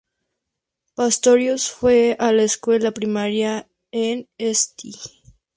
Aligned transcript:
Pastorius 0.95 1.69
fue 1.69 2.15
a 2.17 2.31
la 2.31 2.41
escuela 2.41 2.89
primaria 2.89 3.67
en 3.91 4.27
St. 4.39 4.89